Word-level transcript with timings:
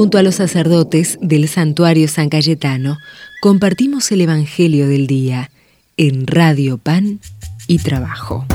Junto 0.00 0.16
a 0.16 0.22
los 0.22 0.36
sacerdotes 0.36 1.18
del 1.20 1.46
santuario 1.46 2.08
San 2.08 2.30
Cayetano, 2.30 2.96
compartimos 3.42 4.10
el 4.12 4.22
Evangelio 4.22 4.88
del 4.88 5.06
Día 5.06 5.50
en 5.98 6.26
Radio 6.26 6.78
Pan 6.78 7.20
y 7.66 7.80
Trabajo. 7.80 8.46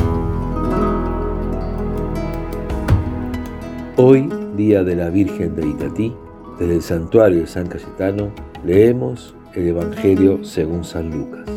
Hoy, 3.96 4.28
día 4.58 4.84
de 4.84 4.96
la 4.96 5.12
Virgen 5.12 5.56
de 5.56 5.68
Itatí, 5.68 6.12
desde 6.60 6.74
el 6.74 6.82
santuario 6.82 7.42
de 7.42 7.48
San 7.48 7.68
Cayetano, 7.68 8.34
leemos 8.66 9.36
el 9.54 9.68
Evangelio 9.68 10.44
según 10.44 10.84
San 10.84 11.12
Lucas. 11.12 11.48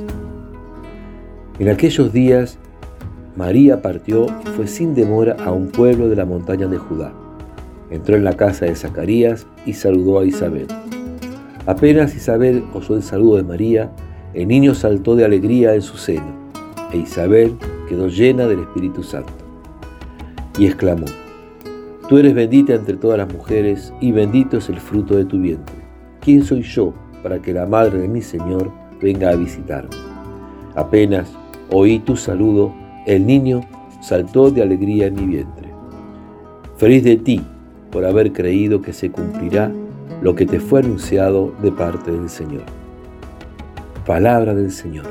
En 1.59 1.71
aquellos 1.71 2.13
días, 2.13 2.59
María 3.37 3.81
partió 3.81 4.27
y 4.45 4.49
fue 4.49 4.67
sin 4.67 4.95
demora 4.95 5.35
a 5.43 5.51
un 5.51 5.69
pueblo 5.69 6.11
de 6.11 6.17
la 6.17 6.27
montaña 6.27 6.67
de 6.67 6.77
Judá. 6.77 7.15
Entró 7.91 8.17
en 8.17 8.25
la 8.25 8.35
casa 8.35 8.67
de 8.67 8.75
Zacarías 8.75 9.47
y 9.65 9.73
saludó 9.73 10.21
a 10.21 10.27
Isabel. 10.27 10.67
Apenas 11.67 12.15
Isabel 12.15 12.65
oyó 12.75 12.97
el 12.97 13.03
saludo 13.03 13.37
de 13.37 13.43
María, 13.43 13.93
el 14.35 14.49
niño 14.49 14.75
saltó 14.75 15.17
de 15.17 15.25
alegría 15.25 15.75
en 15.75 15.83
su 15.83 15.97
seno, 15.97 16.51
e 16.93 16.99
Isabel 16.99 17.57
quedó 17.89 18.09
llena 18.09 18.47
del 18.47 18.61
Espíritu 18.61 19.03
Santo. 19.03 19.33
Y 20.59 20.67
exclamó, 20.67 21.07
Tú 22.09 22.17
eres 22.17 22.35
bendita 22.35 22.75
entre 22.75 22.97
todas 22.97 23.19
las 23.19 23.33
mujeres, 23.33 23.93
y 24.01 24.13
bendito 24.13 24.57
es 24.59 24.69
el 24.69 24.81
fruto 24.81 25.17
de 25.17 25.27
tu 25.27 25.39
vientre. 25.39 25.77
¿Quién 26.21 26.43
soy 26.43 26.63
yo 26.63 26.95
para 27.23 27.41
que 27.41 27.53
la 27.53 27.67
madre 27.67 27.99
de 27.99 28.09
mi 28.09 28.23
Señor 28.23 28.71
venga 29.01 29.31
a 29.31 29.37
visitarme? 29.37 29.91
Apenas 30.75 31.31
oí 31.71 31.99
tu 31.99 32.17
saludo, 32.17 32.73
el 33.07 33.27
niño 33.27 33.61
saltó 34.01 34.51
de 34.51 34.63
alegría 34.63 35.07
en 35.07 35.15
mi 35.15 35.27
vientre. 35.27 35.69
Feliz 36.77 37.05
de 37.05 37.17
ti 37.17 37.43
por 37.91 38.05
haber 38.05 38.33
creído 38.33 38.83
que 38.83 38.93
se 38.93 39.11
cumplirá 39.11 39.71
lo 40.23 40.35
que 40.35 40.47
te 40.47 40.61
fue 40.61 40.81
anunciado 40.81 41.53
de 41.63 41.73
parte 41.73 42.11
del 42.11 42.29
Señor. 42.29 42.65
Palabra 44.07 44.55
del 44.55 44.73
Señor. 44.73 45.07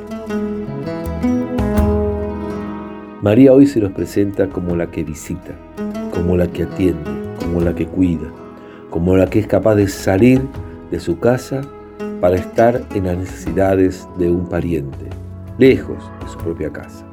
María 3.21 3.53
hoy 3.53 3.67
se 3.67 3.79
nos 3.79 3.91
presenta 3.91 4.47
como 4.47 4.75
la 4.75 4.91
que 4.91 5.03
visita, 5.03 5.55
como 6.13 6.37
la 6.37 6.47
que 6.47 6.63
atiende, 6.63 7.09
como 7.39 7.61
la 7.61 7.73
que 7.73 7.87
cuida, 7.87 8.31
como 8.89 9.17
la 9.17 9.27
que 9.27 9.39
es 9.39 9.47
capaz 9.47 9.75
de 9.75 9.87
salir 9.87 10.41
de 10.91 10.99
su 10.99 11.19
casa 11.19 11.61
para 12.21 12.35
estar 12.35 12.81
en 12.93 13.05
las 13.05 13.17
necesidades 13.17 14.07
de 14.17 14.31
un 14.31 14.47
pariente, 14.47 15.07
lejos 15.57 15.97
de 16.23 16.29
su 16.29 16.37
propia 16.37 16.71
casa. 16.71 17.05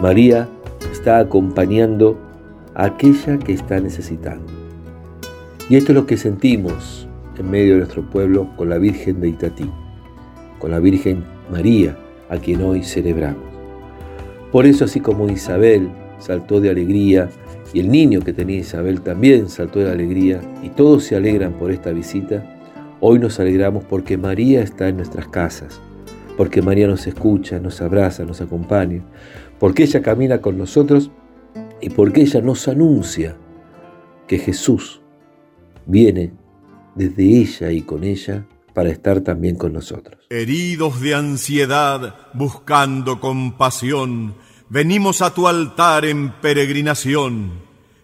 María 0.00 0.48
está 0.92 1.18
acompañando 1.18 2.16
aquella 2.74 3.38
que 3.38 3.52
está 3.52 3.80
necesitando. 3.80 4.46
Y 5.68 5.76
esto 5.76 5.92
es 5.92 5.96
lo 5.96 6.06
que 6.06 6.16
sentimos 6.16 7.08
en 7.38 7.50
medio 7.50 7.72
de 7.72 7.78
nuestro 7.78 8.08
pueblo 8.08 8.48
con 8.56 8.68
la 8.68 8.78
Virgen 8.78 9.20
de 9.20 9.28
Itatí, 9.28 9.70
con 10.58 10.70
la 10.70 10.78
Virgen 10.78 11.24
María, 11.50 11.96
a 12.28 12.36
quien 12.36 12.62
hoy 12.62 12.82
celebramos. 12.82 13.44
Por 14.52 14.66
eso, 14.66 14.84
así 14.84 15.00
como 15.00 15.28
Isabel 15.28 15.88
saltó 16.18 16.60
de 16.60 16.70
alegría, 16.70 17.28
y 17.72 17.78
el 17.78 17.90
niño 17.90 18.20
que 18.20 18.32
tenía 18.32 18.58
Isabel 18.58 19.00
también 19.00 19.48
saltó 19.48 19.78
de 19.78 19.90
alegría, 19.90 20.40
y 20.62 20.70
todos 20.70 21.04
se 21.04 21.16
alegran 21.16 21.52
por 21.52 21.70
esta 21.70 21.92
visita, 21.92 22.58
hoy 23.00 23.18
nos 23.18 23.38
alegramos 23.38 23.84
porque 23.84 24.18
María 24.18 24.62
está 24.62 24.88
en 24.88 24.96
nuestras 24.96 25.28
casas, 25.28 25.80
porque 26.36 26.62
María 26.62 26.88
nos 26.88 27.06
escucha, 27.06 27.60
nos 27.60 27.80
abraza, 27.80 28.24
nos 28.24 28.40
acompaña, 28.40 29.02
porque 29.58 29.84
ella 29.84 30.02
camina 30.02 30.40
con 30.40 30.58
nosotros 30.58 31.10
y 31.80 31.90
porque 31.90 32.22
ella 32.22 32.40
nos 32.40 32.68
anuncia 32.68 33.36
que 34.26 34.38
Jesús 34.38 35.00
viene 35.86 36.32
desde 36.94 37.24
ella 37.24 37.70
y 37.72 37.82
con 37.82 38.04
ella 38.04 38.46
para 38.74 38.90
estar 38.90 39.20
también 39.20 39.56
con 39.56 39.72
nosotros. 39.72 40.26
Heridos 40.30 41.00
de 41.00 41.14
ansiedad, 41.14 42.14
buscando 42.34 43.20
compasión, 43.20 44.34
venimos 44.68 45.22
a 45.22 45.34
tu 45.34 45.48
altar 45.48 46.04
en 46.04 46.32
peregrinación. 46.40 47.50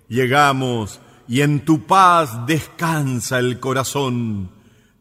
Llegamos 0.09 1.01
y 1.29 1.43
en 1.43 1.65
tu 1.65 1.87
paz 1.87 2.47
descansa 2.47 3.39
el 3.39 3.61
corazón. 3.61 4.51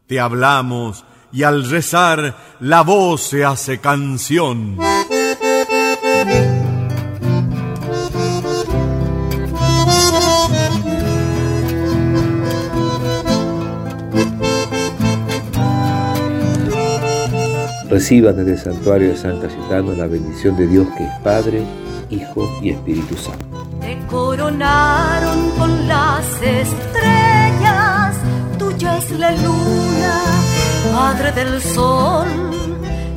Te 0.06 0.20
hablamos 0.20 1.04
y 1.32 1.42
al 1.42 1.68
rezar 1.68 2.56
la 2.60 2.82
voz 2.82 3.22
se 3.22 3.44
hace 3.44 3.78
canción. 3.78 4.78
Reciban 17.96 18.36
desde 18.36 18.52
el 18.52 18.58
santuario 18.58 19.08
de 19.08 19.16
San 19.16 19.40
Cayetano 19.40 19.94
la 19.94 20.06
bendición 20.06 20.54
de 20.54 20.66
Dios 20.66 20.86
que 20.98 21.04
es 21.04 21.12
Padre, 21.24 21.62
Hijo 22.10 22.46
y 22.60 22.68
Espíritu 22.68 23.16
Santo. 23.16 23.66
Te 23.80 23.96
coronaron 24.06 25.50
con 25.52 25.88
las 25.88 26.26
estrellas, 26.42 28.14
tuya 28.58 28.98
es 28.98 29.10
la 29.12 29.30
luna, 29.30 30.24
Madre 30.92 31.32
del 31.32 31.62
Sol, 31.62 32.26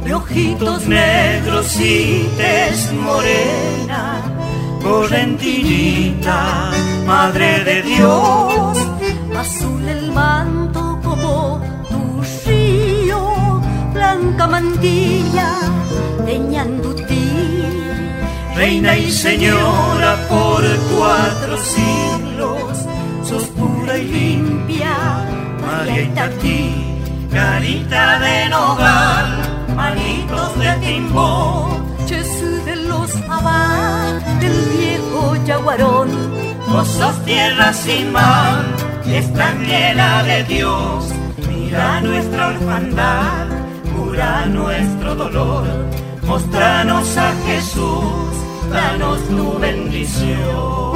de 0.05 0.13
ojitos 0.13 0.87
negros 0.87 1.75
y 1.75 2.29
tez 2.37 2.93
morena, 2.93 4.21
correntillita, 4.81 6.71
Madre 7.05 7.65
de 7.65 7.81
Dios, 7.81 8.77
azul 9.35 9.85
el 9.89 10.13
manto 10.13 10.88
blanca 14.39 14.47
mantilla, 14.47 15.49
ti, 17.07 17.63
Reina 18.55 18.95
y 18.97 19.11
señora 19.11 20.15
por 20.29 20.63
cuatro 20.95 21.57
siglos, 21.57 22.85
sos 23.23 23.43
pura 23.57 23.97
y 23.97 24.05
limpia, 24.05 24.95
María 25.61 26.29
ti 26.41 26.85
carita 27.31 28.19
de 28.19 28.49
nogal, 28.49 29.27
manitos 29.75 30.59
de 30.59 30.71
timbó, 30.85 31.77
Jesús 32.07 32.65
de 32.65 32.75
los 32.75 33.15
abad, 33.29 34.21
del 34.39 34.59
viejo 34.77 35.35
yaguarón, 35.45 36.09
vos 36.67 36.87
sos 36.87 37.25
tierra 37.25 37.73
sin 37.73 38.11
mar, 38.11 38.63
está 39.05 39.53
llena 39.53 40.23
de 40.23 40.43
Dios, 40.45 41.13
mira 41.47 42.01
nuestra 42.01 42.47
orfandad, 42.47 43.58
nuestro 44.47 45.15
dolor, 45.15 45.65
mostranos 46.23 47.15
a 47.17 47.33
Jesús, 47.45 48.03
danos 48.69 49.19
tu 49.29 49.59
bendición. 49.59 50.89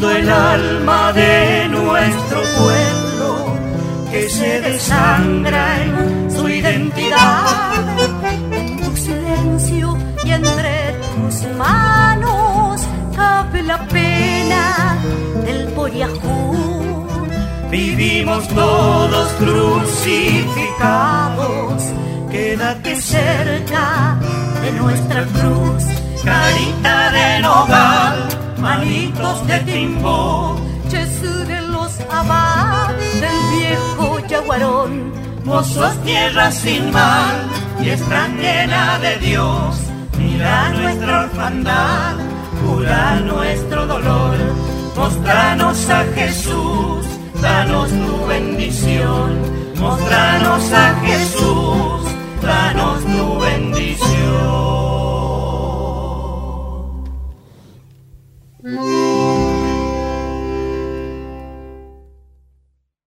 El 0.00 0.30
alma 0.30 1.12
de 1.12 1.68
nuestro 1.68 2.40
pueblo 2.56 3.54
que 4.10 4.26
se 4.28 4.60
desangra 4.60 5.80
en 5.82 6.28
su 6.30 6.48
identidad. 6.48 7.44
En 8.50 8.80
tu 8.80 8.96
silencio 8.96 9.96
y 10.24 10.30
entre 10.30 10.96
tus 11.14 11.44
manos 11.56 12.80
cabe 13.14 13.62
la 13.62 13.86
pena 13.86 14.98
del 15.44 15.68
Poriajú. 15.68 17.06
Vivimos 17.70 18.48
todos 18.48 19.30
crucificados, 19.32 21.84
quédate 22.30 22.96
cerca 22.96 24.18
Cuarón. 34.52 35.10
Vos 35.46 35.66
sos 35.66 35.96
tierra 36.02 36.52
sin 36.52 36.92
mal 36.92 37.36
y 37.82 37.88
extranjera 37.88 38.98
de 38.98 39.16
Dios. 39.26 39.76
Mira 40.18 40.68
nuestra 40.68 41.22
orfandad, 41.22 42.16
cura 42.60 43.20
nuestro 43.20 43.86
dolor. 43.86 44.36
Mostranos 44.94 45.88
a 45.88 46.04
Jesús, 46.14 47.06
danos 47.40 47.88
tu 47.88 48.26
bendición. 48.26 49.40
Mostranos 49.80 50.70
a 50.70 50.96
Jesús, 51.06 52.02
danos 52.42 53.02
tu 53.04 53.38
bendición. 53.40 54.11